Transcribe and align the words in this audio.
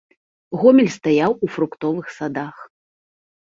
Гомель 0.61 0.89
стаяў 0.95 1.31
у 1.49 1.49
фруктовых 1.57 2.09
садах. 2.17 2.65